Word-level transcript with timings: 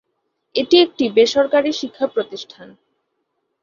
এটি 0.55 0.75
একটি 0.79 1.05
বেসরকারি 1.09 1.71
শিক্ষা 1.73 2.05
প্রতিষ্ঠান। 2.07 2.67